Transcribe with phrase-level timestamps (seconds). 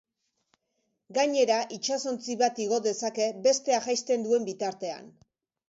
[1.17, 5.17] Gainera, itsasontzi bat igo dezake bestea jaisten duen bitartean.